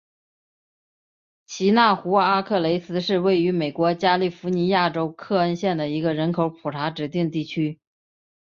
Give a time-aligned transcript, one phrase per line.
[1.45, 7.77] 奇纳湖阿克雷斯是位于美国加利福尼亚州克恩县的一个人口普查指定地区。